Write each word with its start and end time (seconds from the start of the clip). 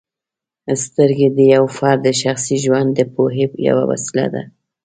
سترګې 0.83 1.27
د 1.37 1.39
یو 1.53 1.65
فرد 1.77 1.99
د 2.05 2.09
شخصي 2.21 2.55
ژوند 2.65 2.89
د 2.93 2.99
پوهې 3.13 3.45
یوه 3.67 3.83
وسیله 3.91 4.27
ده. 4.33 4.43